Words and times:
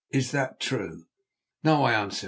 Is 0.09 0.31
that 0.31 0.59
true?" 0.59 1.05
"No," 1.63 1.83
I 1.83 1.93
answered. 1.93 2.19